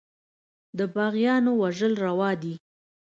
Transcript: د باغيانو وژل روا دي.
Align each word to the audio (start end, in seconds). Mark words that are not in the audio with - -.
د 0.77 0.79
باغيانو 0.95 1.51
وژل 1.61 1.93
روا 2.05 2.31
دي. 2.41 2.55